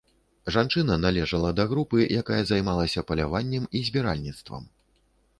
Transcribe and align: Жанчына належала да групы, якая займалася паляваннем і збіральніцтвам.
Жанчына 0.53 0.95
належала 1.01 1.49
да 1.59 1.65
групы, 1.73 1.99
якая 2.21 2.39
займалася 2.51 3.03
паляваннем 3.11 3.67
і 3.77 3.83
збіральніцтвам. 3.91 4.65